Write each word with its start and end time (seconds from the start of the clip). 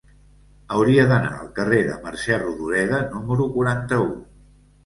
Hauria 0.77 1.03
d'anar 1.11 1.33
al 1.41 1.51
carrer 1.59 1.81
de 1.89 1.97
Mercè 2.07 2.39
Rodoreda 2.45 3.03
número 3.13 3.49
quaranta-u. 3.59 4.11